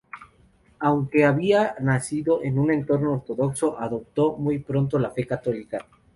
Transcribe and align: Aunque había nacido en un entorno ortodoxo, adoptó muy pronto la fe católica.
Aunque 0.79 1.25
había 1.25 1.75
nacido 1.79 2.41
en 2.43 2.57
un 2.57 2.71
entorno 2.71 3.13
ortodoxo, 3.13 3.77
adoptó 3.79 4.35
muy 4.35 4.57
pronto 4.57 4.97
la 4.97 5.11
fe 5.11 5.27
católica. 5.27 5.85